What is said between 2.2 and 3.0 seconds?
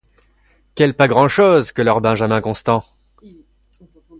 Constant!